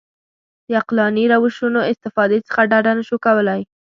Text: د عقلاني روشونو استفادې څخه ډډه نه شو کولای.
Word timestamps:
د 0.67 0.69
عقلاني 0.81 1.25
روشونو 1.33 1.79
استفادې 1.91 2.39
څخه 2.47 2.61
ډډه 2.71 2.91
نه 2.97 3.03
شو 3.07 3.17
کولای. 3.25 3.61